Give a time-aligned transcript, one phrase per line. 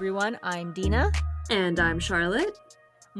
[0.00, 0.38] everyone.
[0.42, 1.12] I'm Dina.
[1.50, 2.56] And I'm Charlotte.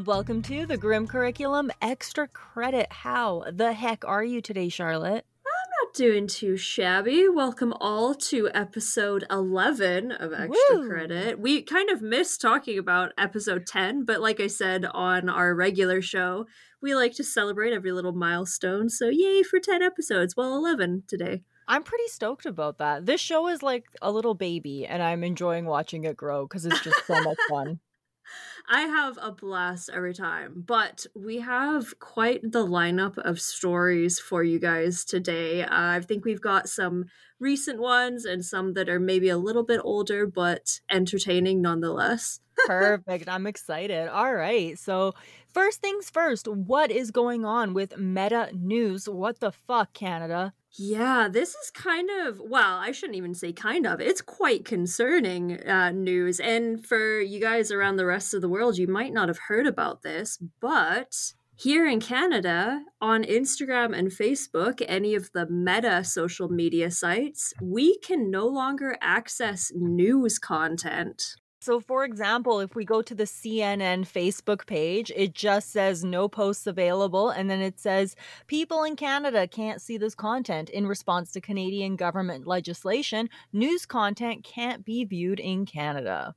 [0.07, 2.87] Welcome to the Grim Curriculum Extra Credit.
[2.91, 5.27] How the heck are you today, Charlotte?
[5.45, 7.29] I'm not doing too shabby.
[7.29, 10.89] Welcome all to episode 11 of Extra Woo!
[10.89, 11.39] Credit.
[11.39, 16.01] We kind of missed talking about episode 10, but like I said on our regular
[16.01, 16.47] show,
[16.81, 18.89] we like to celebrate every little milestone.
[18.89, 20.35] So, yay for 10 episodes.
[20.35, 21.43] Well, 11 today.
[21.71, 23.07] I'm pretty stoked about that.
[23.07, 26.83] This show is like a little baby, and I'm enjoying watching it grow because it's
[26.83, 27.79] just so much fun.
[28.69, 34.43] I have a blast every time, but we have quite the lineup of stories for
[34.43, 35.63] you guys today.
[35.63, 37.05] Uh, I think we've got some
[37.39, 42.41] recent ones and some that are maybe a little bit older, but entertaining nonetheless.
[42.67, 43.29] Perfect.
[43.29, 44.09] I'm excited.
[44.09, 44.77] All right.
[44.77, 45.15] So,
[45.55, 49.09] first things first, what is going on with Meta News?
[49.09, 50.53] What the fuck, Canada?
[50.79, 54.01] Yeah, this is kind of, well, I shouldn't even say kind of.
[54.01, 56.39] It's quite concerning uh, news.
[56.39, 59.67] And for you guys around the rest of the world, you might not have heard
[59.67, 66.49] about this, but here in Canada, on Instagram and Facebook, any of the meta social
[66.49, 71.37] media sites, we can no longer access news content.
[71.63, 76.27] So, for example, if we go to the CNN Facebook page, it just says no
[76.27, 77.29] posts available.
[77.29, 80.71] And then it says people in Canada can't see this content.
[80.71, 86.35] In response to Canadian government legislation, news content can't be viewed in Canada.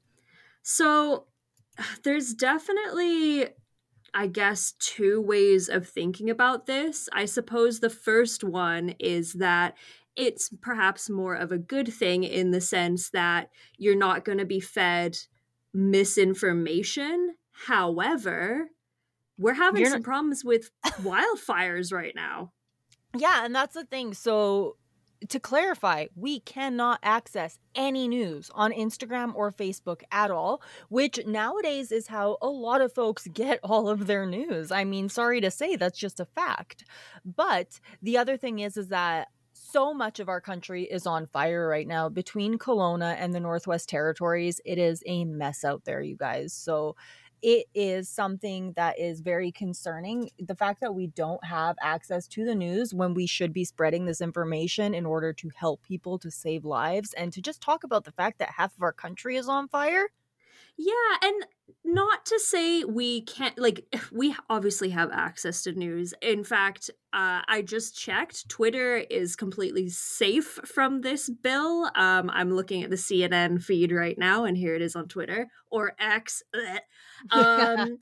[0.62, 1.28] So,
[2.04, 3.48] there's definitely
[4.16, 7.10] I guess, two ways of thinking about this.
[7.14, 9.76] I suppose the first one is that
[10.16, 14.45] it's perhaps more of a good thing in the sense that you're not going to
[14.45, 15.17] be fed
[15.73, 17.36] misinformation.
[17.67, 18.69] However,
[19.38, 22.52] we're having You're some not- problems with wildfires right now.
[23.16, 24.14] Yeah, and that's the thing.
[24.14, 24.78] So,
[25.30, 31.94] to clarify, we cannot access any news on Instagram or Facebook at all, which nowadays
[31.94, 34.72] is how a lot of folks get all of their news.
[34.72, 36.84] I mean, sorry to say, that's just a fact.
[37.23, 39.29] But the other thing is, is that
[39.72, 43.90] so much of our country is on fire right now between Kelowna and the Northwest
[43.90, 44.59] Territories.
[44.66, 46.53] It is a mess out there, you guys.
[46.53, 46.96] So,
[47.41, 50.29] it is something that is very concerning.
[50.40, 54.06] The fact that we don't have access to the news when we should be spreading
[54.06, 58.06] this information in order to help people to save lives and to just talk about
[58.06, 60.07] the fact that half of our country is on fire.
[60.78, 61.45] Yeah, and
[61.85, 66.13] not to say we can't, like, we obviously have access to news.
[66.22, 68.50] In fact, uh, I just checked.
[68.50, 71.89] Twitter is completely safe from this bill.
[71.95, 75.47] Um, I'm looking at the CNN feed right now, and here it is on Twitter
[75.69, 76.41] or X.
[77.31, 78.00] Um,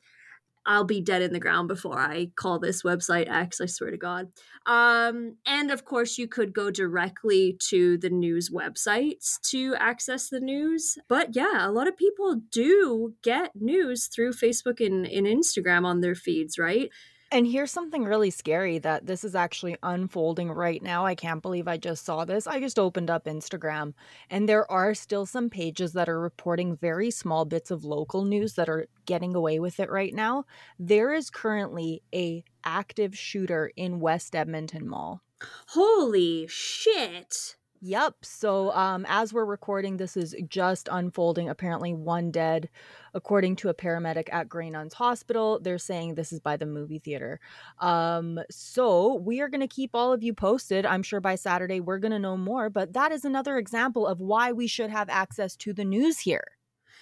[0.71, 3.97] I'll be dead in the ground before I call this website X, I swear to
[3.97, 4.29] God.
[4.65, 10.39] Um, and of course, you could go directly to the news websites to access the
[10.39, 10.97] news.
[11.09, 15.99] But yeah, a lot of people do get news through Facebook and, and Instagram on
[15.99, 16.89] their feeds, right?
[17.33, 21.05] And here's something really scary that this is actually unfolding right now.
[21.05, 22.45] I can't believe I just saw this.
[22.45, 23.93] I just opened up Instagram
[24.29, 28.55] and there are still some pages that are reporting very small bits of local news
[28.55, 30.43] that are getting away with it right now.
[30.77, 35.21] There is currently a active shooter in West Edmonton Mall.
[35.67, 37.55] Holy shit.
[37.83, 38.17] Yep.
[38.21, 41.49] So, um, as we're recording, this is just unfolding.
[41.49, 42.69] Apparently, one dead,
[43.15, 45.59] according to a paramedic at Grey Nuns Hospital.
[45.59, 47.39] They're saying this is by the movie theater.
[47.79, 50.85] Um, so we are going to keep all of you posted.
[50.85, 52.69] I'm sure by Saturday we're going to know more.
[52.69, 56.59] But that is another example of why we should have access to the news here.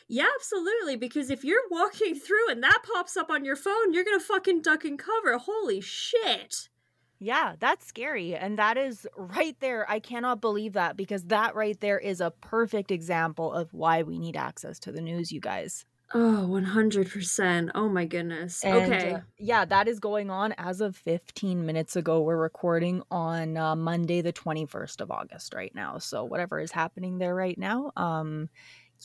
[0.07, 0.95] Yeah, absolutely.
[0.95, 4.61] Because if you're walking through and that pops up on your phone, you're gonna fucking
[4.61, 5.37] duck and cover.
[5.37, 6.69] Holy shit.
[7.19, 8.35] Yeah, that's scary.
[8.35, 9.89] And that is right there.
[9.89, 14.17] I cannot believe that because that right there is a perfect example of why we
[14.17, 15.85] need access to the news, you guys.
[16.13, 17.71] Oh, 100%.
[17.75, 18.63] Oh my goodness.
[18.63, 19.13] And, okay.
[19.13, 22.21] uh, yeah, that is going on as of 15 minutes ago.
[22.21, 25.99] We're recording on uh, Monday, the 21st of August, right now.
[25.99, 28.49] So, whatever is happening there right now, um,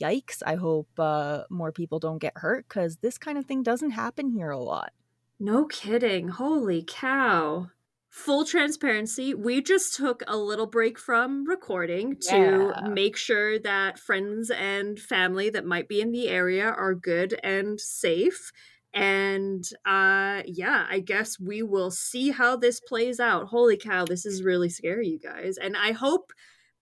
[0.01, 0.43] yikes.
[0.47, 4.31] I hope uh, more people don't get hurt because this kind of thing doesn't happen
[4.31, 4.93] here a lot.
[5.39, 6.29] No kidding.
[6.29, 7.69] Holy cow.
[8.15, 12.81] Full transparency, we just took a little break from recording to Yeah.
[12.81, 17.81] make sure that friends and family that might be in the area are good and
[17.81, 18.53] safe.
[18.93, 23.49] And uh yeah, I guess we will see how this plays out.
[23.49, 25.59] Holy cow, this is really scary, you guys.
[25.59, 26.33] And I hope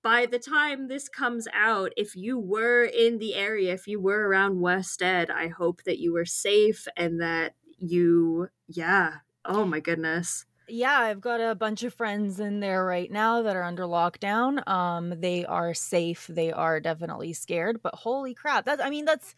[0.02, 4.28] by the time this comes out, if you were in the area, if you were
[4.28, 9.20] around West Ed, I hope that you were safe and that you, yeah.
[9.46, 10.44] Oh my goodness.
[10.75, 14.67] Yeah, I've got a bunch of friends in there right now that are under lockdown.
[14.67, 16.27] Um, they are safe.
[16.31, 18.65] They are definitely scared, but holy crap.
[18.65, 19.35] That's I mean, that's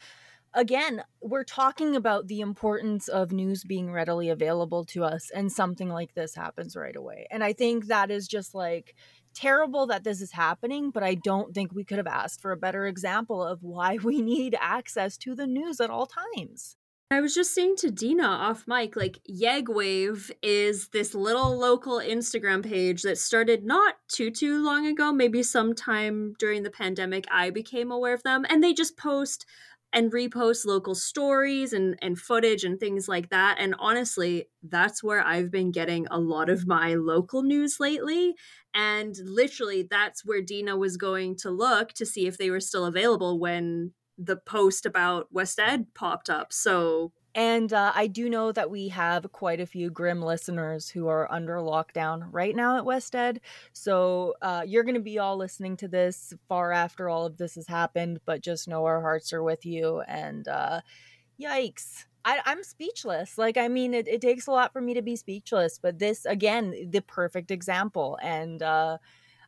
[0.54, 5.88] again, we're talking about the importance of news being readily available to us, and something
[5.88, 7.26] like this happens right away.
[7.32, 8.94] And I think that is just like
[9.34, 12.56] terrible that this is happening, but I don't think we could have asked for a
[12.56, 16.76] better example of why we need access to the news at all times.
[17.14, 22.64] I was just saying to Dina off mic, like Yegwave is this little local Instagram
[22.64, 27.24] page that started not too too long ago, maybe sometime during the pandemic.
[27.30, 29.46] I became aware of them, and they just post
[29.92, 33.58] and repost local stories and, and footage and things like that.
[33.60, 38.34] And honestly, that's where I've been getting a lot of my local news lately.
[38.74, 42.86] And literally, that's where Dina was going to look to see if they were still
[42.86, 46.52] available when the post about West Ed popped up.
[46.52, 51.08] So and uh, I do know that we have quite a few grim listeners who
[51.08, 53.40] are under lockdown right now at West Ed.
[53.72, 57.56] So uh, you're going to be all listening to this far after all of this
[57.56, 60.00] has happened, but just know our hearts are with you.
[60.06, 60.80] And uh,
[61.40, 62.04] yikes.
[62.24, 63.36] I, am speechless.
[63.36, 66.24] Like, I mean, it, it, takes a lot for me to be speechless, but this,
[66.24, 68.16] again, the perfect example.
[68.22, 68.98] And uh,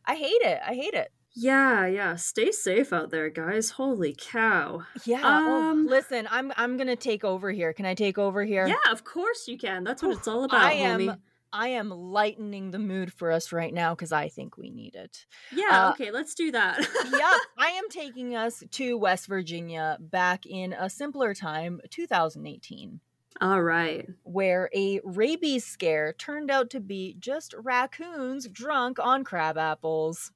[0.05, 0.59] I hate it.
[0.63, 1.11] I hate it.
[1.39, 2.15] Yeah, yeah.
[2.15, 3.69] Stay safe out there, guys.
[3.69, 4.83] Holy cow.
[5.05, 5.21] Yeah.
[5.21, 7.73] Um, oh, listen, I'm I'm gonna take over here.
[7.73, 8.65] Can I take over here?
[8.67, 9.83] Yeah, of course you can.
[9.83, 10.63] That's what it's all about.
[10.63, 11.11] I homie.
[11.11, 11.21] am
[11.53, 15.27] I am lightening the mood for us right now because I think we need it.
[15.51, 16.79] Yeah, uh, okay, let's do that.
[17.11, 22.99] yeah, I am taking us to West Virginia back in a simpler time, 2018.
[23.39, 24.09] All right.
[24.23, 30.31] Where a rabies scare turned out to be just raccoons drunk on crab apples.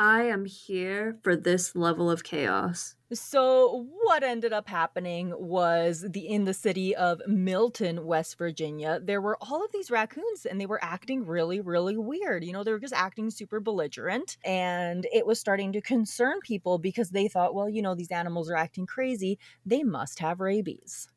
[0.00, 2.94] I am here for this level of chaos.
[3.12, 9.20] So what ended up happening was the in the city of Milton, West Virginia, there
[9.20, 12.44] were all of these raccoons and they were acting really really weird.
[12.44, 16.78] You know, they were just acting super belligerent and it was starting to concern people
[16.78, 21.08] because they thought, well, you know, these animals are acting crazy, they must have rabies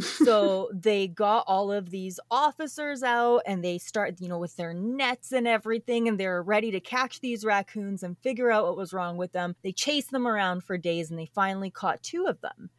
[0.00, 4.72] so they got all of these officers out and they start, you know, with their
[4.72, 8.92] nets and everything, and they're ready to catch these raccoons and figure out what was
[8.92, 9.54] wrong with them.
[9.62, 12.70] They chased them around for days and they finally caught two of them.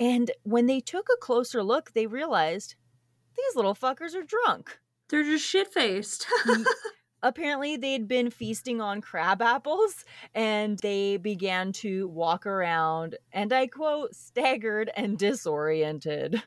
[0.00, 2.74] And when they took a closer look, they realized
[3.36, 4.78] these little fuckers are drunk.
[5.08, 6.26] They're just shit faced.
[7.22, 10.04] apparently they'd been feasting on crab apples
[10.34, 16.42] and they began to walk around and i quote staggered and disoriented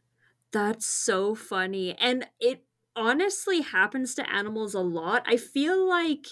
[0.56, 1.96] that's so funny.
[2.00, 2.64] And it
[2.96, 5.24] honestly happens to animals a lot.
[5.28, 6.28] I feel like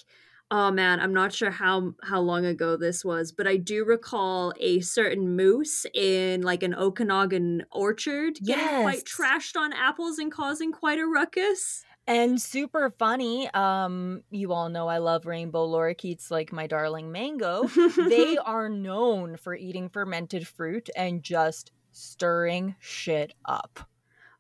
[0.50, 4.54] oh man, I'm not sure how how long ago this was, but I do recall
[4.60, 8.82] a certain moose in like an Okanagan orchard getting yes.
[8.82, 11.84] quite trashed on apples and causing quite a ruckus.
[12.06, 13.50] And super funny.
[13.54, 17.64] Um, you all know I love rainbow lorikeets like my darling mango.
[17.98, 23.90] they are known for eating fermented fruit and just stirring shit up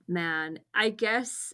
[0.08, 1.54] man, I guess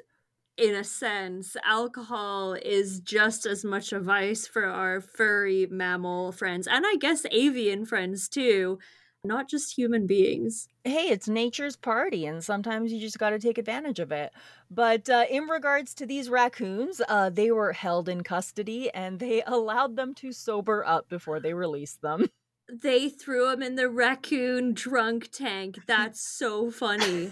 [0.58, 6.68] in a sense, alcohol is just as much a vice for our furry mammal friends,
[6.68, 8.78] and I guess avian friends too,
[9.24, 10.68] not just human beings.
[10.84, 14.34] Hey, it's nature's party, and sometimes you just got to take advantage of it.
[14.70, 19.44] But uh, in regards to these raccoons, uh, they were held in custody and they
[19.48, 22.30] allowed them to sober up before they released them.
[22.72, 25.80] They threw him in the raccoon drunk tank.
[25.88, 27.32] That's so funny.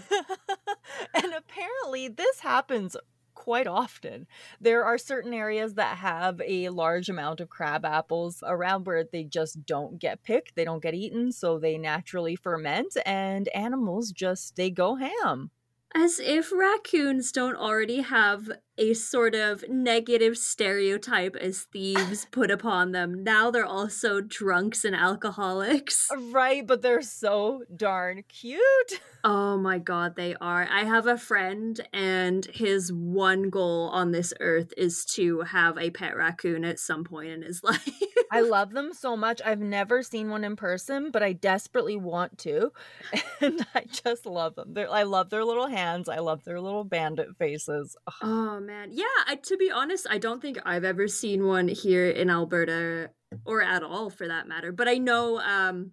[1.14, 2.96] and apparently, this happens
[3.34, 4.26] quite often.
[4.60, 9.24] There are certain areas that have a large amount of crab apples around where they
[9.24, 14.56] just don't get picked, they don't get eaten, so they naturally ferment and animals just
[14.56, 15.50] they go ham.
[15.94, 22.92] As if raccoons don't already have a sort of negative stereotype as thieves put upon
[22.92, 23.24] them.
[23.24, 26.08] Now they're also drunks and alcoholics.
[26.30, 28.60] Right, but they're so darn cute.
[29.24, 30.66] Oh my god, they are.
[30.70, 35.90] I have a friend, and his one goal on this earth is to have a
[35.90, 38.07] pet raccoon at some point in his life.
[38.30, 39.40] I love them so much.
[39.44, 42.72] I've never seen one in person, but I desperately want to.
[43.40, 44.74] And I just love them.
[44.74, 46.08] They're, I love their little hands.
[46.08, 47.96] I love their little bandit faces.
[48.20, 48.88] Oh man.
[48.90, 53.10] Yeah, I, to be honest, I don't think I've ever seen one here in Alberta
[53.44, 54.72] or at all for that matter.
[54.72, 55.92] But I know um,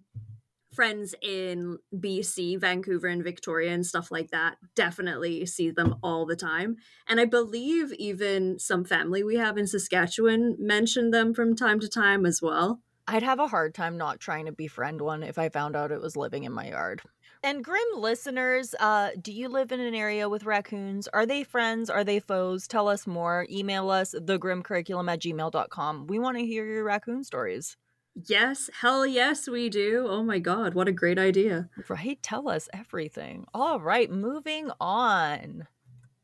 [0.76, 6.36] friends in BC, Vancouver, and Victoria and stuff like that definitely see them all the
[6.36, 6.76] time.
[7.08, 11.88] And I believe even some family we have in Saskatchewan mentioned them from time to
[11.88, 12.80] time as well.
[13.08, 16.00] I'd have a hard time not trying to befriend one if I found out it
[16.00, 17.02] was living in my yard.
[17.42, 21.06] And Grim listeners, uh, do you live in an area with raccoons?
[21.08, 21.88] Are they friends?
[21.88, 22.66] Are they foes?
[22.66, 23.46] Tell us more.
[23.48, 26.06] Email us thegrimcurriculum at gmail.com.
[26.08, 27.76] We want to hear your raccoon stories.
[28.24, 30.06] Yes, hell yes, we do.
[30.08, 31.68] Oh my god, what a great idea.
[31.88, 32.20] Right?
[32.22, 33.46] Tell us everything.
[33.54, 35.68] All right, moving on.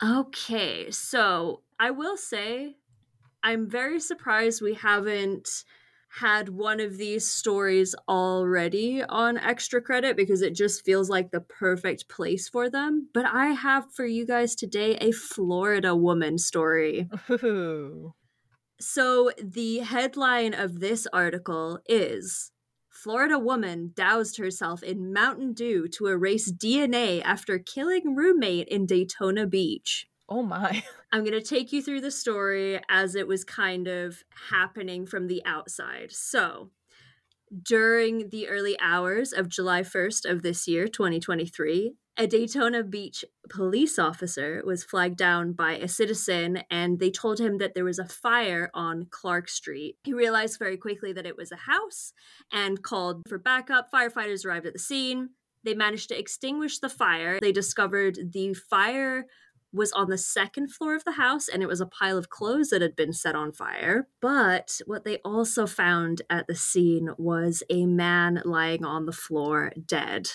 [0.03, 2.77] Okay, so I will say
[3.43, 5.65] I'm very surprised we haven't
[6.21, 11.41] had one of these stories already on extra credit because it just feels like the
[11.41, 13.09] perfect place for them.
[13.15, 17.09] But I have for you guys today a Florida woman story.
[17.31, 18.15] Ooh.
[18.83, 22.51] So the headline of this article is
[22.91, 29.47] Florida woman doused herself in Mountain Dew to erase DNA after killing roommate in Daytona
[29.47, 30.09] Beach.
[30.29, 30.83] Oh my.
[31.12, 35.29] I'm going to take you through the story as it was kind of happening from
[35.29, 36.11] the outside.
[36.11, 36.71] So,
[37.62, 43.99] during the early hours of July 1st of this year, 2023, a Daytona Beach police
[43.99, 48.07] officer was flagged down by a citizen and they told him that there was a
[48.07, 49.97] fire on Clark Street.
[50.04, 52.12] He realized very quickly that it was a house
[52.52, 53.90] and called for backup.
[53.90, 55.31] Firefighters arrived at the scene.
[55.64, 57.38] They managed to extinguish the fire.
[57.40, 59.26] They discovered the fire
[59.73, 62.69] was on the second floor of the house and it was a pile of clothes
[62.69, 64.07] that had been set on fire.
[64.21, 69.73] But what they also found at the scene was a man lying on the floor
[69.87, 70.28] dead.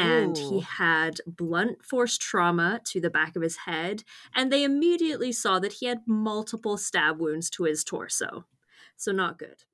[0.00, 0.48] And Ooh.
[0.48, 4.02] he had blunt force trauma to the back of his head.
[4.34, 8.46] And they immediately saw that he had multiple stab wounds to his torso.
[8.96, 9.64] So, not good.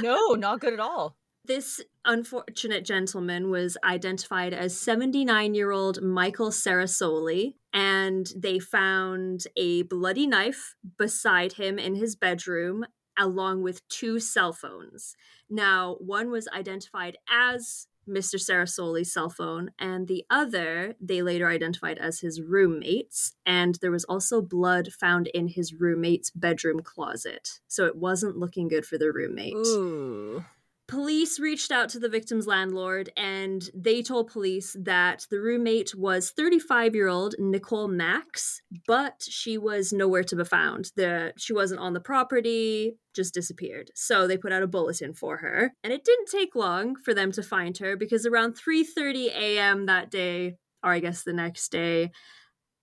[0.00, 1.16] no, not good at all.
[1.44, 9.82] This unfortunate gentleman was identified as 79 year old Michael Sarasoli, and they found a
[9.82, 12.86] bloody knife beside him in his bedroom,
[13.18, 15.16] along with two cell phones.
[15.50, 18.34] Now, one was identified as Mr.
[18.34, 23.34] Sarasoli's cell phone, and the other they later identified as his roommate's.
[23.46, 27.60] And there was also blood found in his roommate's bedroom closet.
[27.68, 29.54] So it wasn't looking good for the roommate.
[29.54, 30.44] Ooh.
[30.92, 36.32] Police reached out to the victim's landlord and they told police that the roommate was
[36.32, 40.90] 35 year old Nicole Maks, but she was nowhere to be found.
[40.94, 43.90] The, she wasn't on the property, just disappeared.
[43.94, 45.72] So they put out a bulletin for her.
[45.82, 49.86] And it didn't take long for them to find her because around 3:30 a.m.
[49.86, 52.10] that day, or I guess the next day,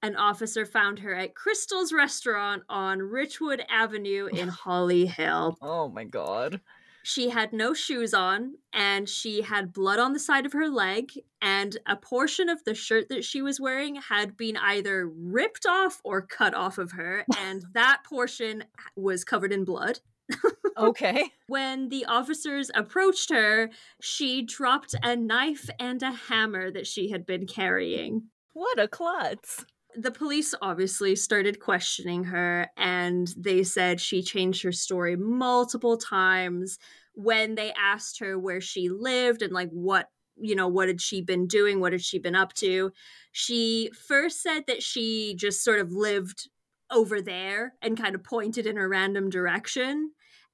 [0.01, 5.59] an officer found her at Crystal's restaurant on Ridgewood Avenue in Holly Hill.
[5.61, 6.59] Oh my god.
[7.03, 11.11] She had no shoes on and she had blood on the side of her leg,
[11.41, 16.01] and a portion of the shirt that she was wearing had been either ripped off
[16.03, 18.63] or cut off of her, and that portion
[18.95, 19.99] was covered in blood.
[20.79, 21.33] Okay.
[21.47, 23.69] When the officers approached her,
[24.01, 28.29] she dropped a knife and a hammer that she had been carrying.
[28.53, 29.65] What a klutz.
[29.95, 36.77] The police obviously started questioning her, and they said she changed her story multiple times
[37.13, 40.09] when they asked her where she lived and like what
[40.41, 42.91] you know what had she been doing what had she been up to.
[43.31, 46.47] She first said that she just sort of lived
[46.91, 50.11] over there and kind of pointed in a random direction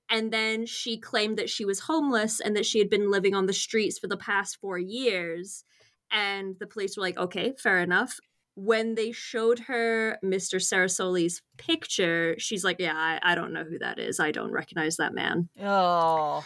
[0.09, 3.45] and then she claimed that she was homeless and that she had been living on
[3.45, 5.63] the streets for the past four years
[6.11, 8.19] and the police were like okay fair enough
[8.55, 10.55] when they showed her Mr.
[10.61, 14.19] Sarasoli's picture, she's like, Yeah, I, I don't know who that is.
[14.19, 15.49] I don't recognize that man.
[15.61, 16.45] Oh.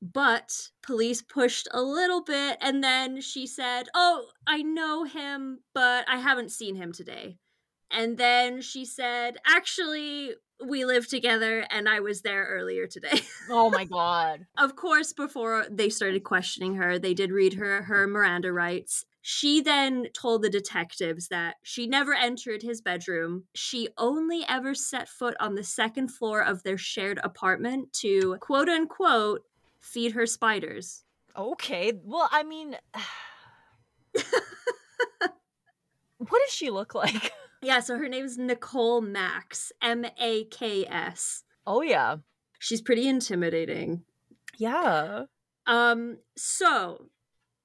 [0.00, 6.04] But police pushed a little bit, and then she said, Oh, I know him, but
[6.08, 7.36] I haven't seen him today.
[7.90, 10.32] And then she said, Actually,
[10.64, 13.20] we live together, and I was there earlier today.
[13.50, 14.46] Oh my god.
[14.58, 19.04] of course, before they started questioning her, they did read her her Miranda rights.
[19.24, 23.44] She then told the detectives that she never entered his bedroom.
[23.54, 28.68] She only ever set foot on the second floor of their shared apartment to quote
[28.68, 29.44] unquote
[29.80, 31.04] feed her spiders.
[31.36, 31.92] Okay.
[32.04, 32.76] Well, I mean,
[34.12, 34.22] what
[36.28, 37.32] does she look like?
[37.64, 41.44] Yeah, so her name is Nicole Maks, M A K S.
[41.64, 42.16] Oh yeah.
[42.58, 44.02] She's pretty intimidating.
[44.58, 45.26] Yeah.
[45.68, 47.06] Um, so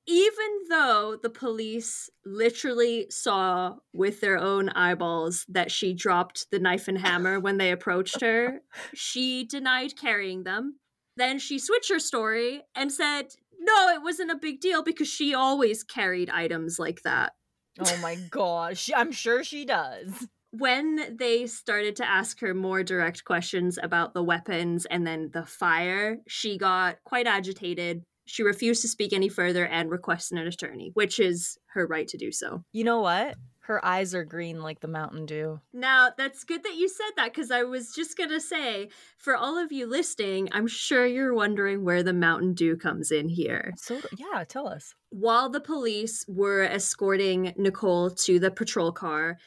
[0.07, 6.87] even though the police literally saw with their own eyeballs that she dropped the knife
[6.87, 8.61] and hammer when they approached her,
[8.95, 10.79] she denied carrying them.
[11.17, 13.27] Then she switched her story and said,
[13.59, 17.33] no, it wasn't a big deal because she always carried items like that.
[17.79, 18.89] Oh my gosh.
[18.95, 20.27] I'm sure she does.
[20.51, 25.45] When they started to ask her more direct questions about the weapons and then the
[25.45, 30.91] fire, she got quite agitated She refused to speak any further and requested an attorney,
[30.93, 32.63] which is her right to do so.
[32.71, 33.35] You know what?
[33.61, 35.59] Her eyes are green like the Mountain Dew.
[35.73, 39.35] Now, that's good that you said that because I was just going to say, for
[39.35, 43.73] all of you listening, I'm sure you're wondering where the Mountain Dew comes in here.
[43.75, 44.93] So, yeah, tell us.
[45.09, 49.37] While the police were escorting Nicole to the patrol car,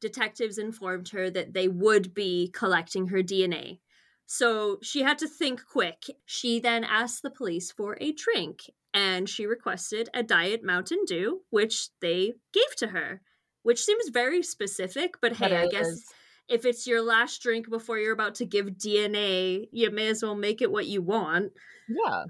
[0.00, 3.78] detectives informed her that they would be collecting her DNA.
[4.28, 6.04] So she had to think quick.
[6.24, 11.40] She then asked the police for a drink and she requested a Diet Mountain Dew,
[11.50, 13.22] which they gave to her
[13.68, 16.02] which seems very specific, but hey, I guess
[16.48, 20.34] if it's your last drink before you're about to give DNA, you may as well
[20.34, 21.52] make it what you want.
[21.86, 22.24] Yeah.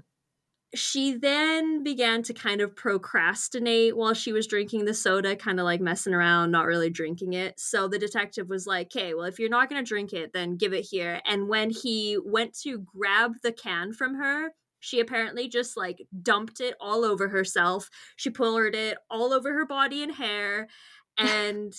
[0.75, 5.63] She then began to kind of procrastinate while she was drinking the soda, kind of
[5.63, 7.59] like messing around, not really drinking it.
[7.59, 10.57] So the detective was like, okay, well, if you're not going to drink it, then
[10.57, 11.21] give it here.
[11.25, 14.49] And when he went to grab the can from her,
[14.79, 17.89] she apparently just like dumped it all over herself.
[18.15, 20.67] She poured it all over her body and hair
[21.17, 21.73] and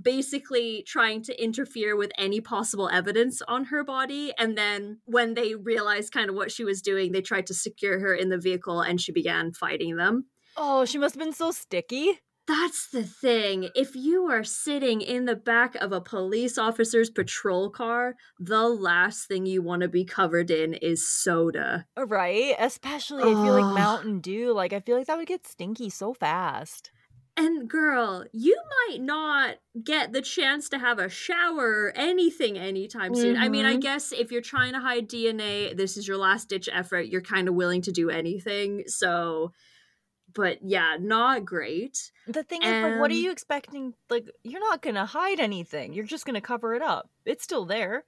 [0.00, 4.32] basically trying to interfere with any possible evidence on her body.
[4.38, 8.00] And then when they realized kind of what she was doing, they tried to secure
[8.00, 10.26] her in the vehicle and she began fighting them.
[10.56, 12.20] Oh, she must have been so sticky.
[12.46, 13.70] That's the thing.
[13.74, 19.26] If you are sitting in the back of a police officer's patrol car, the last
[19.28, 21.86] thing you want to be covered in is soda.
[21.96, 22.54] Right?
[22.58, 24.52] Especially if you're like Mountain Dew.
[24.52, 26.90] Like, I feel like that would get stinky so fast.
[27.36, 28.56] And girl, you
[28.88, 33.34] might not get the chance to have a shower or anything anytime soon.
[33.34, 33.42] Mm-hmm.
[33.42, 33.80] I mean, I mm-hmm.
[33.80, 37.06] guess if you're trying to hide DNA, this is your last ditch effort.
[37.06, 38.84] You're kind of willing to do anything.
[38.86, 39.52] So,
[40.32, 42.12] but yeah, not great.
[42.28, 42.86] The thing and...
[42.86, 43.94] is, like, what are you expecting?
[44.08, 45.92] Like, you're not going to hide anything.
[45.92, 47.10] You're just going to cover it up.
[47.26, 48.04] It's still there.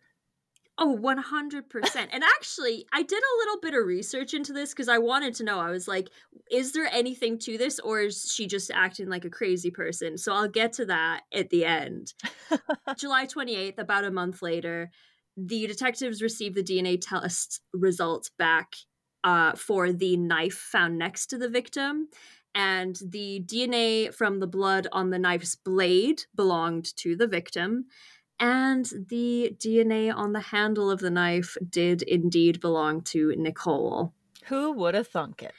[0.79, 2.09] Oh, 100%.
[2.13, 5.45] and actually, I did a little bit of research into this because I wanted to
[5.45, 5.59] know.
[5.59, 6.11] I was like,
[6.51, 10.19] is there anything to this or is she just acting like a crazy person?
[10.19, 12.13] So I'll get to that at the end.
[12.99, 14.91] July 28th, about a month later,
[15.37, 18.75] the detectives received the DNA test results back
[19.25, 22.09] uh, for the knife found next to the victim.
[22.55, 27.87] And the DNA from the blood on the knife's blade belonged to the victim
[28.39, 34.13] and the DNA on the handle of the knife did indeed belong to Nicole.
[34.47, 35.53] Who would have thunk it?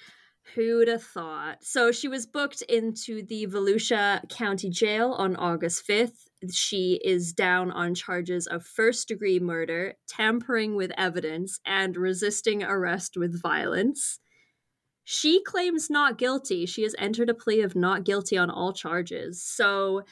[0.56, 1.64] Who'd have thought?
[1.64, 6.30] So she was booked into the Volusia County Jail on August 5th.
[6.52, 13.18] She is down on charges of first degree murder, tampering with evidence, and resisting arrest
[13.18, 14.20] with violence.
[15.04, 16.66] She claims not guilty.
[16.66, 19.44] She has entered a plea of not guilty on all charges.
[19.44, 20.04] So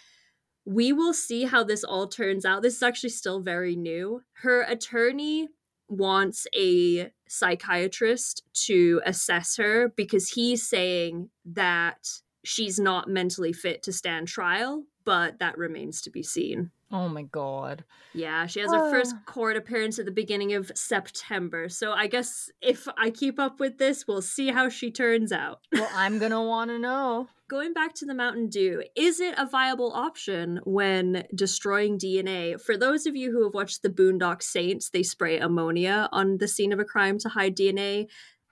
[0.66, 2.62] we will see how this all turns out.
[2.62, 4.24] This is actually still very new.
[4.34, 5.50] Her attorney
[5.88, 12.10] wants a psychiatrist to assess her because he's saying that
[12.44, 16.72] she's not mentally fit to stand trial, but that remains to be seen.
[16.92, 17.84] Oh my god.
[18.14, 21.68] Yeah, she has her first court appearance at the beginning of September.
[21.68, 25.62] So I guess if I keep up with this, we'll see how she turns out.
[25.74, 27.28] Well, I'm going to want to know.
[27.48, 32.60] Going back to the Mountain Dew, is it a viable option when destroying DNA?
[32.60, 36.48] For those of you who have watched the Boondock Saints, they spray ammonia on the
[36.48, 38.08] scene of a crime to hide DNA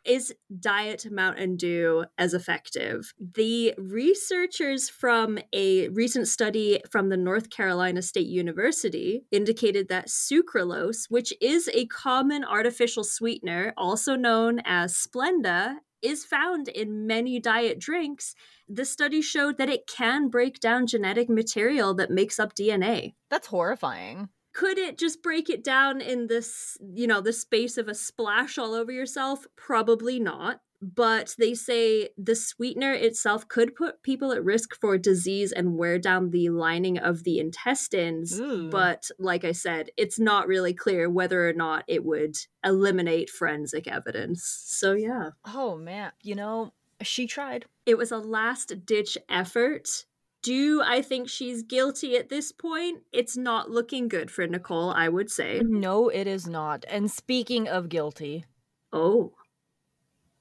[0.06, 3.14] is Diet Mountain Dew as effective?
[3.20, 11.06] The researchers from a recent study from the North Carolina State University indicated that sucralose,
[11.10, 17.80] which is a common artificial sweetener, also known as Splenda, is found in many diet
[17.80, 18.36] drinks.
[18.68, 23.14] The study showed that it can break down genetic material that makes up DNA.
[23.30, 27.88] That's horrifying could it just break it down in this you know the space of
[27.88, 29.46] a splash all over yourself?
[29.56, 30.62] Probably not.
[30.82, 35.98] But they say the sweetener itself could put people at risk for disease and wear
[35.98, 38.40] down the lining of the intestines.
[38.40, 38.70] Ooh.
[38.70, 43.88] but like i said it's not really clear whether or not it would eliminate forensic
[43.88, 44.44] evidence.
[44.44, 45.30] So yeah.
[45.46, 46.12] Oh man.
[46.22, 47.66] You know she tried.
[47.86, 50.06] It was a last ditch effort
[50.44, 53.02] do I think she's guilty at this point?
[53.12, 55.62] It's not looking good for Nicole, I would say.
[55.64, 56.86] No, it is not.
[56.90, 58.46] And speaking of guilty,
[58.92, 59.34] oh,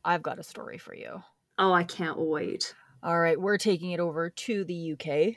[0.04, 1.22] I've got a story for you.
[1.56, 2.74] Oh, I can't wait.
[3.02, 5.36] All right, we're taking it over to the UK.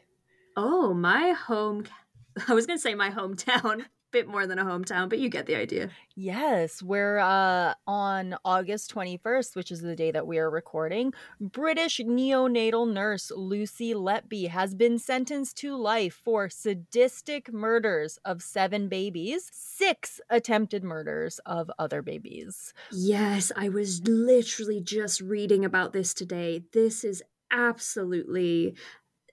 [0.57, 1.85] Oh, my home.
[2.47, 3.85] I was going to say my hometown.
[4.15, 5.89] Bit more than a hometown, but you get the idea.
[6.15, 11.11] Yes, we're uh, on August 21st, which is the day that we are recording.
[11.41, 18.87] British neonatal nurse Lucy Letby has been sentenced to life for sadistic murders of seven
[18.87, 22.73] babies, six attempted murders of other babies.
[22.93, 26.63] Yes, I was literally just reading about this today.
[26.71, 28.75] This is absolutely,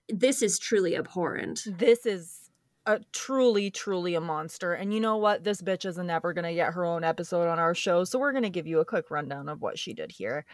[0.09, 1.63] this is truly abhorrent.
[1.65, 2.42] This is
[2.85, 4.73] a truly, truly a monster.
[4.73, 5.43] And you know what?
[5.43, 8.49] This bitch is never gonna get her own episode on our show, so we're gonna
[8.49, 10.45] give you a quick rundown of what she did here.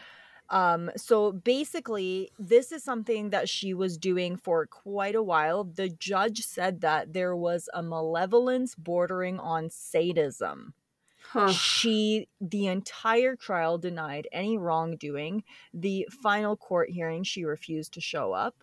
[0.50, 5.62] Um, so basically, this is something that she was doing for quite a while.
[5.62, 10.74] The judge said that there was a malevolence bordering on sadism.
[11.22, 11.52] Huh.
[11.52, 15.44] She, the entire trial, denied any wrongdoing.
[15.72, 18.56] The final court hearing, she refused to show up.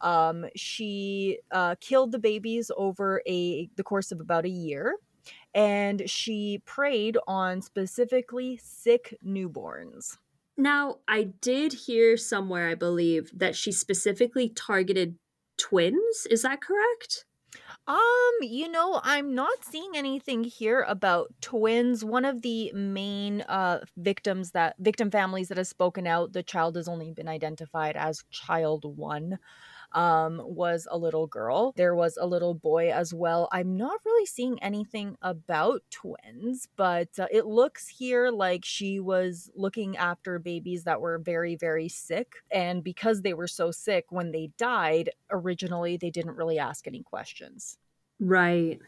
[0.00, 4.96] Um, she uh, killed the babies over a the course of about a year,
[5.54, 10.18] and she preyed on specifically sick newborns.
[10.56, 15.16] Now, I did hear somewhere, I believe, that she specifically targeted
[15.56, 16.26] twins.
[16.30, 17.24] Is that correct?
[17.86, 22.04] Um, you know, I'm not seeing anything here about twins.
[22.04, 26.76] One of the main uh victims that victim families that has spoken out, the child
[26.76, 29.38] has only been identified as child 1
[29.92, 31.72] um, was a little girl.
[31.76, 33.48] There was a little boy as well.
[33.52, 39.50] I'm not really seeing anything about twins, but uh, it looks here like she was
[39.54, 42.32] looking after babies that were very, very sick.
[42.50, 47.02] And because they were so sick, when they died, originally they didn't really ask any
[47.02, 47.78] questions.
[48.20, 48.80] Right.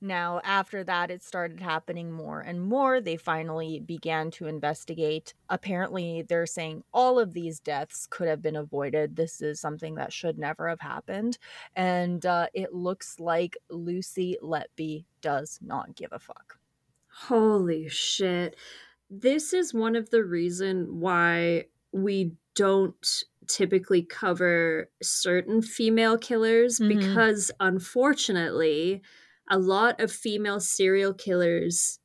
[0.00, 3.00] Now, after that, it started happening more and more.
[3.00, 5.32] They finally began to investigate.
[5.48, 9.16] Apparently, they're saying all of these deaths could have been avoided.
[9.16, 11.38] This is something that should never have happened.
[11.74, 16.58] And uh, it looks like Lucy Letby does not give a fuck.
[17.08, 18.56] Holy shit.
[19.08, 26.98] This is one of the reason why we don't typically cover certain female killers mm-hmm.
[26.98, 29.02] because unfortunately
[29.48, 31.98] a lot of female serial killers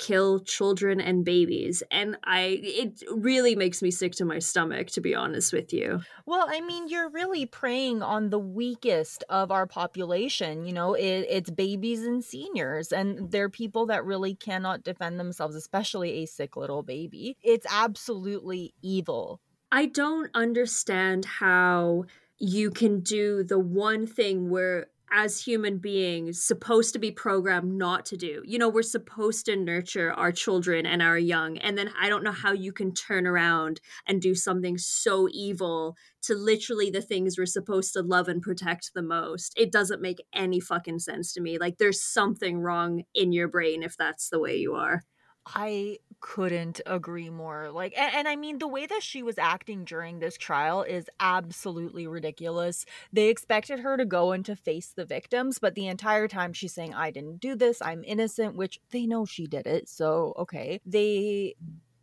[0.00, 5.00] kill children and babies and i it really makes me sick to my stomach to
[5.00, 6.00] be honest with you.
[6.24, 11.26] Well i mean you're really preying on the weakest of our population you know it,
[11.28, 16.56] it's babies and seniors and they're people that really cannot defend themselves especially a sick
[16.56, 17.36] little baby.
[17.42, 19.40] It's absolutely evil.
[19.70, 22.04] I don't understand how
[22.38, 28.06] you can do the one thing where as human beings supposed to be programmed not
[28.06, 28.42] to do.
[28.44, 31.58] You know, we're supposed to nurture our children and our young.
[31.58, 35.96] And then I don't know how you can turn around and do something so evil
[36.22, 39.52] to literally the things we're supposed to love and protect the most.
[39.56, 41.58] It doesn't make any fucking sense to me.
[41.58, 45.02] Like there's something wrong in your brain if that's the way you are.
[45.46, 47.70] I couldn't agree more.
[47.70, 51.06] Like, and, and, I mean, the way that she was acting during this trial is
[51.18, 52.84] absolutely ridiculous.
[53.12, 56.74] They expected her to go and to face the victims, but the entire time she's
[56.74, 59.88] saying, I didn't do this, I'm innocent, which they know she did it.
[59.88, 60.80] So, okay.
[60.86, 61.56] They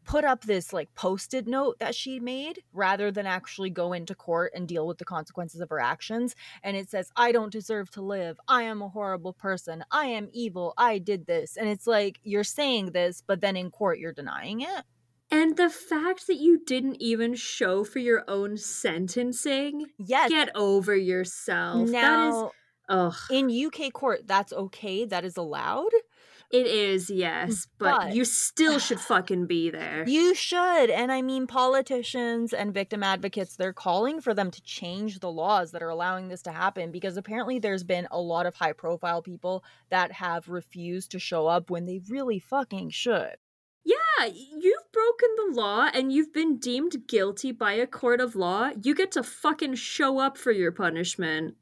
[0.08, 4.54] put up this like posted note that she made rather than actually go into court
[4.56, 6.34] and deal with the consequences of her actions.
[6.64, 8.40] And it says, I don't deserve to live.
[8.48, 9.84] I am a horrible person.
[9.92, 10.74] I am evil.
[10.78, 11.58] I did this.
[11.58, 14.84] And it's like, you're saying this, but then in court, you're denying it.
[15.30, 20.30] And the fact that you didn't even show for your own sentencing, yes.
[20.30, 21.90] get over yourself.
[21.90, 22.52] Now, that is,
[22.88, 23.16] ugh.
[23.30, 25.04] in UK court, that's okay.
[25.04, 25.92] That is allowed.
[26.50, 30.06] It is, yes, but, but, you still should fucking be there.
[30.08, 30.90] You should.
[30.90, 35.72] And I mean, politicians and victim advocates, they're calling for them to change the laws
[35.72, 39.22] that are allowing this to happen because apparently there's been a lot of high profile
[39.22, 43.36] people that have refused to show up when they really fucking should.
[43.84, 48.72] Yeah, you've broken the law and you've been deemed guilty by a court of law.
[48.82, 51.56] You get to fucking show up for your punishment.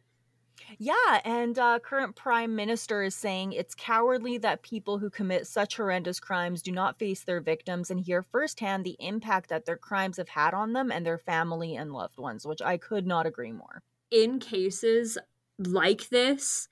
[0.77, 5.77] Yeah, and uh, current prime minister is saying it's cowardly that people who commit such
[5.77, 10.17] horrendous crimes do not face their victims and hear firsthand the impact that their crimes
[10.17, 13.51] have had on them and their family and loved ones, which I could not agree
[13.51, 13.83] more.
[14.11, 15.17] In cases
[15.59, 16.67] like this,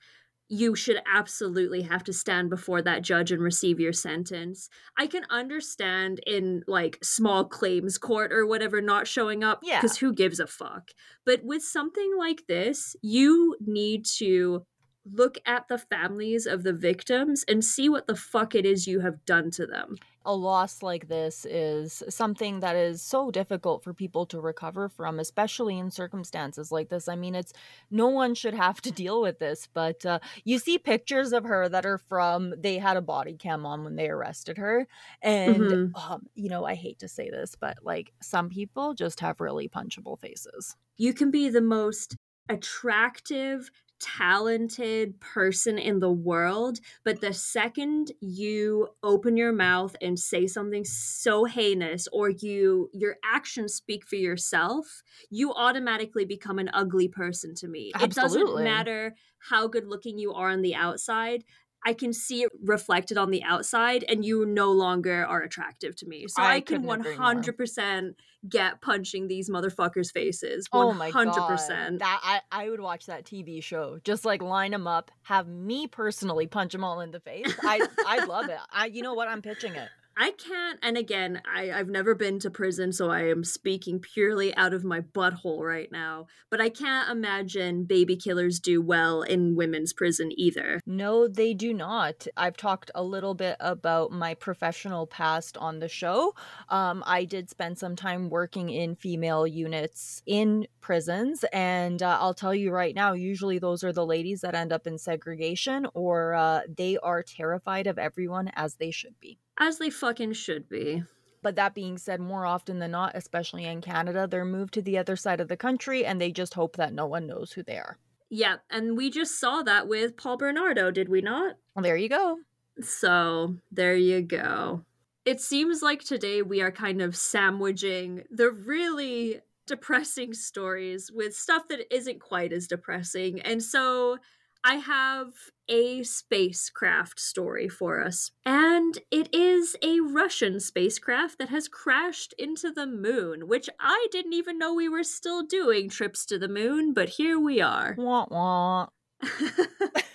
[0.48, 4.68] you should absolutely have to stand before that judge and receive your sentence.
[4.98, 9.80] I can understand in like small claims court or whatever not showing up yeah.
[9.80, 10.90] because who gives a fuck.
[11.24, 14.66] But with something like this, you need to
[15.10, 19.00] look at the families of the victims and see what the fuck it is you
[19.00, 19.96] have done to them.
[20.24, 25.18] A loss like this is something that is so difficult for people to recover from,
[25.18, 27.08] especially in circumstances like this.
[27.08, 27.52] I mean, it's
[27.90, 31.68] no one should have to deal with this, but uh, you see pictures of her
[31.68, 34.86] that are from they had a body cam on when they arrested her.
[35.22, 36.12] And, mm-hmm.
[36.12, 39.68] um, you know, I hate to say this, but like some people just have really
[39.68, 40.76] punchable faces.
[40.96, 42.16] You can be the most
[42.48, 50.46] attractive, talented person in the world, but the second you open your mouth and say
[50.46, 57.08] something so heinous or you your actions speak for yourself, you automatically become an ugly
[57.08, 57.92] person to me.
[57.94, 58.40] Absolutely.
[58.40, 61.44] It doesn't matter how good looking you are on the outside.
[61.86, 66.06] I can see it reflected on the outside and you no longer are attractive to
[66.06, 66.26] me.
[66.28, 68.14] So I, I can 100%
[68.48, 70.68] get punching these motherfuckers' faces.
[70.68, 70.70] 100%.
[70.72, 71.98] Oh my god.
[71.98, 73.98] That I, I would watch that TV show.
[74.04, 77.52] Just like line them up, have me personally punch them all in the face.
[77.62, 78.58] I I love it.
[78.72, 79.28] I you know what?
[79.28, 79.88] I'm pitching it.
[80.16, 84.54] I can't, and again, I, I've never been to prison, so I am speaking purely
[84.56, 86.28] out of my butthole right now.
[86.50, 90.80] But I can't imagine baby killers do well in women's prison either.
[90.86, 92.28] No, they do not.
[92.36, 96.34] I've talked a little bit about my professional past on the show.
[96.68, 102.34] Um, I did spend some time working in female units in prisons, and uh, I'll
[102.34, 106.34] tell you right now, usually those are the ladies that end up in segregation or
[106.34, 109.38] uh, they are terrified of everyone as they should be.
[109.58, 111.02] As they fucking should be.
[111.42, 114.96] But that being said, more often than not, especially in Canada, they're moved to the
[114.96, 117.76] other side of the country and they just hope that no one knows who they
[117.76, 117.98] are.
[118.30, 121.56] Yeah, and we just saw that with Paul Bernardo, did we not?
[121.74, 122.38] Well, there you go.
[122.80, 124.84] So, there you go.
[125.24, 131.68] It seems like today we are kind of sandwiching the really depressing stories with stuff
[131.68, 133.40] that isn't quite as depressing.
[133.40, 134.18] And so
[134.66, 135.34] I have
[135.68, 138.30] a spacecraft story for us.
[138.46, 144.32] And it is a Russian spacecraft that has crashed into the moon, which I didn't
[144.32, 147.94] even know we were still doing trips to the moon, but here we are.
[147.98, 148.86] Wah wah.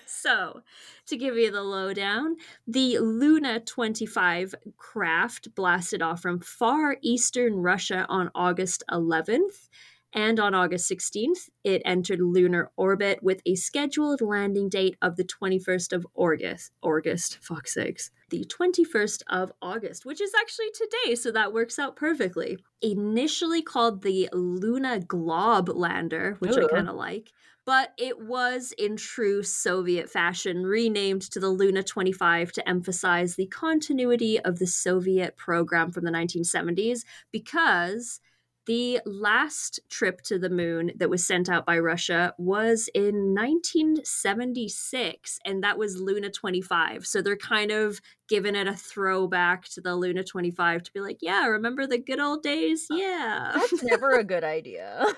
[0.05, 0.61] so,
[1.07, 2.35] to give you the lowdown,
[2.67, 9.69] the Luna 25 craft blasted off from far eastern Russia on August 11th
[10.13, 15.23] and on August 16th, it entered lunar orbit with a scheduled landing date of the
[15.23, 16.71] 21st of August.
[16.81, 18.09] August, fuck's sakes.
[18.29, 22.57] The 21st of August, which is actually today, so that works out perfectly.
[22.81, 26.61] Initially called the Luna Glob lander, which Ooh.
[26.61, 26.67] I oh.
[26.69, 27.31] kind of like,
[27.65, 33.45] but it was in true Soviet fashion renamed to the Luna 25 to emphasize the
[33.45, 38.21] continuity of the Soviet program from the 1970s because
[38.69, 45.39] the last trip to the moon that was sent out by Russia was in 1976,
[45.43, 47.07] and that was Luna 25.
[47.07, 51.17] So they're kind of giving it a throwback to the Luna 25 to be like,
[51.19, 52.85] yeah, remember the good old days?
[52.91, 53.53] Uh, yeah.
[53.55, 55.03] That's never a good idea.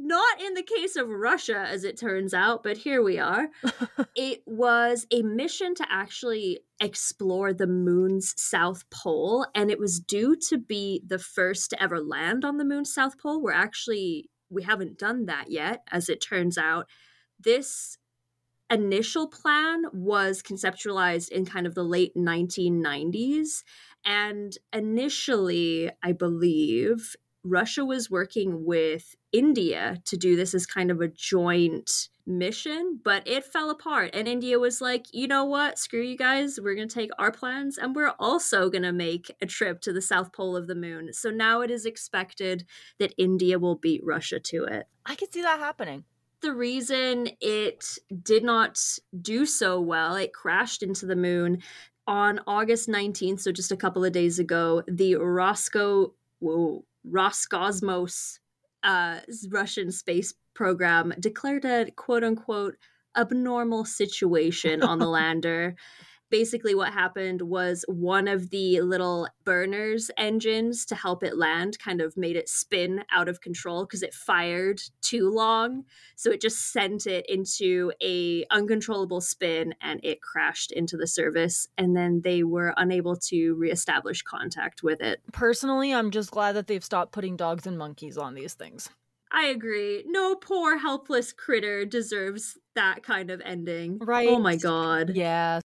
[0.00, 3.48] Not in the case of Russia, as it turns out, but here we are.
[4.14, 10.36] it was a mission to actually explore the moon's south pole, and it was due
[10.48, 13.42] to be the first to ever land on the moon's south pole.
[13.42, 16.86] We're actually, we haven't done that yet, as it turns out.
[17.40, 17.98] This
[18.70, 23.64] initial plan was conceptualized in kind of the late 1990s.
[24.04, 31.00] And initially, I believe Russia was working with India to do this as kind of
[31.00, 34.10] a joint mission, but it fell apart.
[34.12, 35.78] And India was like, you know what?
[35.78, 36.58] Screw you guys.
[36.62, 39.92] We're going to take our plans and we're also going to make a trip to
[39.92, 41.12] the South Pole of the moon.
[41.12, 42.64] So now it is expected
[42.98, 44.86] that India will beat Russia to it.
[45.06, 46.04] I could see that happening.
[46.40, 48.78] The reason it did not
[49.20, 51.62] do so well, it crashed into the moon
[52.06, 58.38] on August 19th, so just a couple of days ago, the Roscoe, whoa, Roscosmos
[58.82, 62.76] uh, Russian space program declared a quote unquote
[63.16, 65.76] abnormal situation on the lander
[66.30, 72.00] basically what happened was one of the little burners engines to help it land kind
[72.00, 75.84] of made it spin out of control because it fired too long
[76.16, 81.68] so it just sent it into a uncontrollable spin and it crashed into the service
[81.76, 86.66] and then they were unable to reestablish contact with it personally i'm just glad that
[86.66, 88.90] they've stopped putting dogs and monkeys on these things
[89.30, 90.04] I agree.
[90.06, 93.98] No poor helpless critter deserves that kind of ending.
[93.98, 94.28] Right.
[94.28, 95.12] Oh my god.
[95.14, 95.60] Yeah.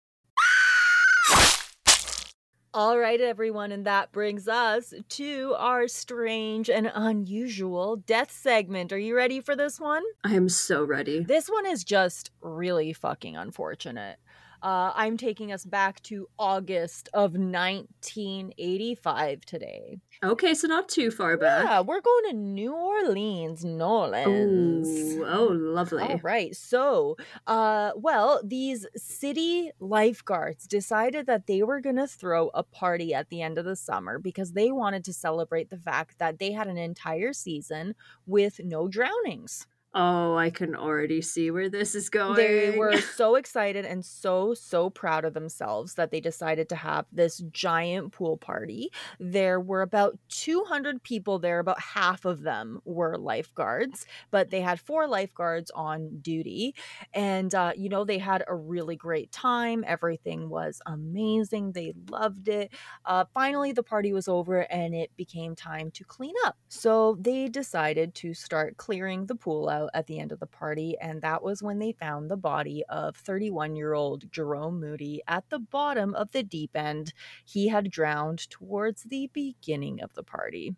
[2.74, 8.92] All right, everyone, and that brings us to our strange and unusual death segment.
[8.92, 10.02] Are you ready for this one?
[10.22, 11.20] I am so ready.
[11.20, 14.18] This one is just really fucking unfortunate.
[14.62, 19.98] Uh, I'm taking us back to August of 1985 today.
[20.24, 21.64] Okay, so not too far back.
[21.64, 24.88] Yeah, we're going to New Orleans, Nolans.
[24.88, 26.02] Ooh, oh, lovely.
[26.02, 26.56] All right.
[26.56, 27.16] So,
[27.46, 33.28] uh, well, these city lifeguards decided that they were going to throw a party at
[33.28, 36.66] the end of the summer because they wanted to celebrate the fact that they had
[36.66, 37.94] an entire season
[38.26, 39.68] with no drownings.
[39.94, 42.36] Oh, I can already see where this is going.
[42.36, 47.06] They were so excited and so, so proud of themselves that they decided to have
[47.10, 48.90] this giant pool party.
[49.18, 54.78] There were about 200 people there, about half of them were lifeguards, but they had
[54.78, 56.74] four lifeguards on duty.
[57.14, 59.84] And, uh, you know, they had a really great time.
[59.86, 61.72] Everything was amazing.
[61.72, 62.74] They loved it.
[63.06, 66.58] Uh, finally, the party was over and it became time to clean up.
[66.68, 70.96] So they decided to start clearing the pool out at the end of the party,
[71.00, 75.48] and that was when they found the body of 31 year old Jerome Moody at
[75.50, 77.12] the bottom of the deep end.
[77.44, 80.74] He had drowned towards the beginning of the party.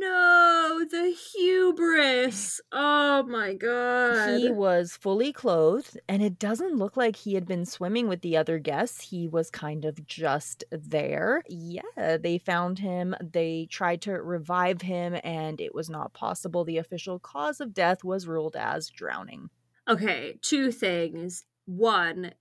[0.00, 2.58] No, the hubris.
[2.72, 4.38] Oh my god.
[4.40, 8.34] He was fully clothed, and it doesn't look like he had been swimming with the
[8.38, 9.10] other guests.
[9.10, 11.42] He was kind of just there.
[11.46, 13.14] Yeah, they found him.
[13.22, 16.64] They tried to revive him, and it was not possible.
[16.64, 19.50] The official cause of death was ruled as drowning.
[19.86, 21.44] Okay, two things.
[21.66, 22.32] One,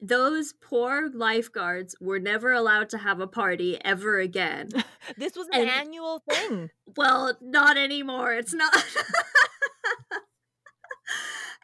[0.00, 4.68] those poor lifeguards were never allowed to have a party ever again.
[5.16, 6.70] this was an and, annual thing.
[6.96, 8.32] Well, not anymore.
[8.34, 8.72] It's not.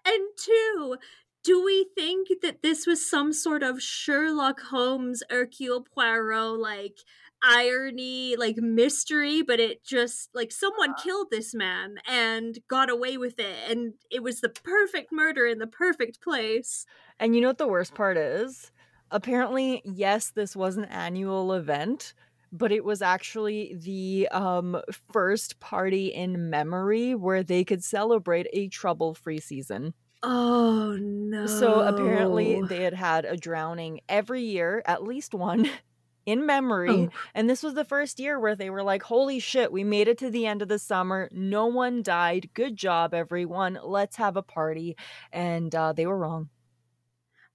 [0.04, 0.96] and two,
[1.44, 6.98] do we think that this was some sort of Sherlock Holmes, Hercule Poirot, like
[7.44, 13.16] irony, like mystery, but it just like someone uh, killed this man and got away
[13.16, 16.87] with it, and it was the perfect murder in the perfect place.
[17.20, 18.72] And you know what the worst part is?
[19.11, 22.14] Apparently, yes, this was an annual event,
[22.50, 24.80] but it was actually the um,
[25.12, 29.94] first party in memory where they could celebrate a trouble free season.
[30.22, 31.46] Oh no.
[31.46, 35.68] So apparently they had had a drowning every year, at least one
[36.26, 36.90] in memory.
[36.90, 37.10] Oh.
[37.34, 40.18] And this was the first year where they were like, holy shit, we made it
[40.18, 41.28] to the end of the summer.
[41.32, 42.50] No one died.
[42.54, 43.78] Good job, everyone.
[43.82, 44.96] Let's have a party.
[45.32, 46.48] And uh, they were wrong.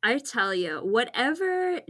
[0.01, 1.81] I tell you, whatever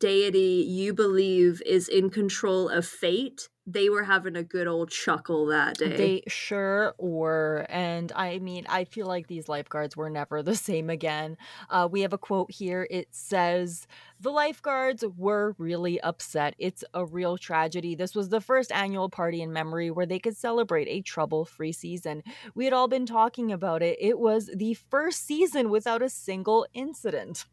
[0.00, 5.46] deity you believe is in control of fate, they were having a good old chuckle
[5.46, 5.96] that day.
[5.96, 7.66] They sure were.
[7.70, 11.36] And I mean, I feel like these lifeguards were never the same again.
[11.70, 12.86] Uh, we have a quote here.
[12.90, 13.86] It says,
[14.20, 16.54] The lifeguards were really upset.
[16.58, 17.94] It's a real tragedy.
[17.94, 21.72] This was the first annual party in memory where they could celebrate a trouble free
[21.72, 22.22] season.
[22.54, 23.96] We had all been talking about it.
[23.98, 27.46] It was the first season without a single incident.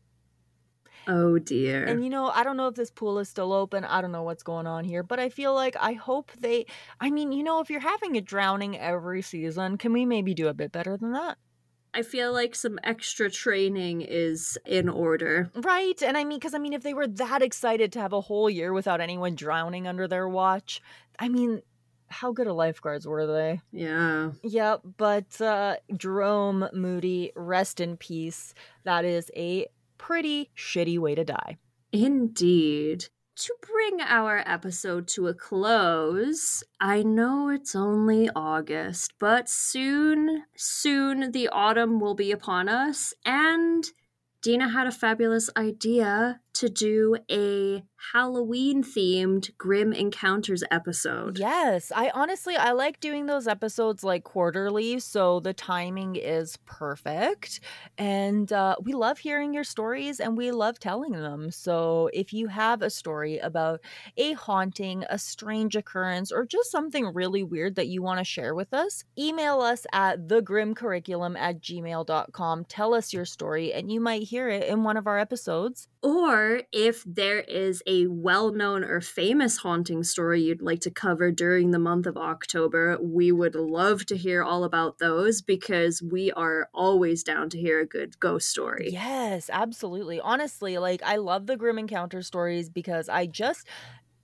[1.14, 1.84] Oh dear.
[1.84, 3.84] And you know, I don't know if this pool is still open.
[3.84, 6.66] I don't know what's going on here, but I feel like I hope they
[7.02, 10.48] I mean, you know, if you're having a drowning every season, can we maybe do
[10.48, 11.38] a bit better than that?
[11.94, 15.52] I feel like some extra training is in order.
[15.54, 16.02] Right.
[16.02, 18.50] And I mean, because I mean, if they were that excited to have a whole
[18.50, 20.82] year without anyone drowning under their watch,
[21.20, 21.62] I mean,
[22.08, 23.60] how good of lifeguards were they?
[23.74, 24.32] Yeah.
[24.44, 28.54] Yeah, but uh Jerome Moody, rest in peace.
[28.86, 29.68] That is a
[30.02, 31.58] pretty shitty way to die.
[31.92, 33.06] Indeed.
[33.36, 41.32] To bring our episode to a close, I know it's only August, but soon, soon
[41.32, 43.86] the autumn will be upon us, and
[44.42, 47.84] Dina had a fabulous idea to do a
[48.14, 51.38] Halloween themed Grim Encounters episode.
[51.38, 57.60] Yes, I honestly I like doing those episodes like quarterly, so the timing is perfect.
[57.98, 61.52] And uh, we love hearing your stories and we love telling them.
[61.52, 63.82] So if you have a story about
[64.18, 68.56] a haunting, a strange occurrence, or just something really weird that you want to share
[68.56, 72.66] with us, email us at thegrimcurriculum at gmail.com.
[72.66, 75.88] Tell us your story, and you might hear it in one of our episodes.
[76.04, 76.41] Or
[76.72, 81.72] if there is a well known or famous haunting story you'd like to cover during
[81.72, 86.70] the month of October, we would love to hear all about those because we are
[86.74, 88.90] always down to hear a good ghost story.
[88.92, 90.20] Yes, absolutely.
[90.20, 93.68] Honestly, like I love the grim encounter stories because I just,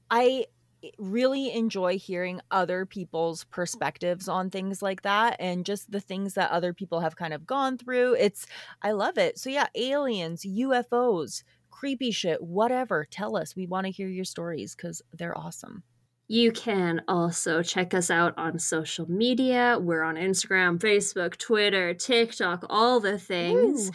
[0.10, 0.46] I
[0.84, 6.34] eh, really enjoy hearing other people's perspectives on things like that and just the things
[6.36, 8.16] that other people have kind of gone through.
[8.16, 8.46] It's
[8.82, 9.38] I love it.
[9.40, 11.44] So yeah, aliens, UFOs,
[11.78, 13.06] creepy shit, whatever.
[13.10, 13.56] Tell us.
[13.56, 15.84] We want to hear your stories because they're awesome.
[16.28, 19.78] You can also check us out on social media.
[19.80, 23.90] We're on Instagram, Facebook, Twitter, TikTok, all the things.
[23.90, 23.94] Ooh.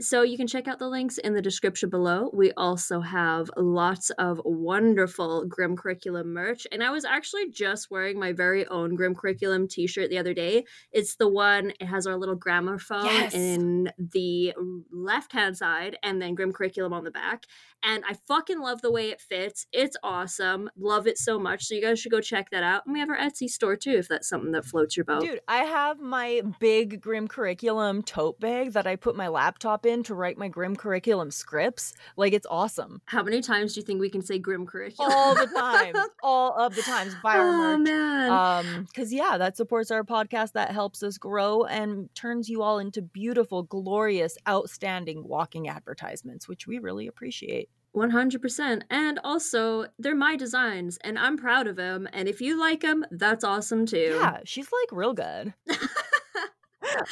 [0.00, 2.28] So you can check out the links in the description below.
[2.34, 6.66] We also have lots of wonderful Grim Curriculum merch.
[6.72, 10.34] And I was actually just wearing my very own Grim Curriculum t shirt the other
[10.34, 10.64] day.
[10.90, 13.34] It's the one, it has our little gramophone yes.
[13.34, 14.52] in the
[14.92, 17.44] left hand side and then Grim Curriculum on the back.
[17.84, 19.66] And I fucking love the way it fits.
[19.70, 20.70] It's awesome.
[20.76, 21.66] Love it so much.
[21.66, 22.84] So you guys should go check that out.
[22.84, 25.20] And we have our Etsy store too, if that's something that floats your boat.
[25.20, 30.02] Dude, I have my big Grim Curriculum tote bag that I put my laptop in
[30.04, 31.94] to write my grim curriculum scripts.
[32.16, 33.02] Like it's awesome.
[33.06, 35.12] How many times do you think we can say grim curriculum?
[35.12, 35.94] All the time.
[36.22, 37.14] All of the times.
[37.22, 37.88] Buy our oh, merch.
[37.88, 38.30] Man.
[38.30, 42.78] Um, because yeah, that supports our podcast, that helps us grow and turns you all
[42.78, 47.68] into beautiful, glorious, outstanding walking advertisements, which we really appreciate.
[47.94, 48.82] 100%.
[48.90, 52.08] And also, they're my designs and I'm proud of them.
[52.12, 54.16] And if you like them, that's awesome too.
[54.20, 55.54] Yeah, she's like real good.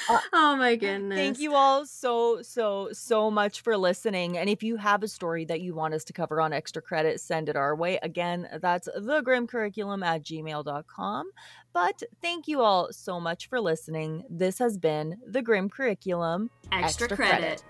[0.09, 1.17] Uh, oh my goodness.
[1.17, 4.39] Thank you all so, so, so much for listening.
[4.39, 7.21] And if you have a story that you want us to cover on extra credit,
[7.21, 7.99] send it our way.
[8.03, 11.31] Again, that's the grim curriculum at gmail.com.
[11.73, 14.25] But thank you all so much for listening.
[14.29, 17.41] This has been the Grim Curriculum Extra, extra credit.
[17.41, 17.65] credit.